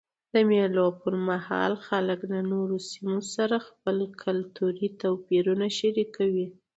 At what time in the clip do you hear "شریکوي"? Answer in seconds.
5.79-6.47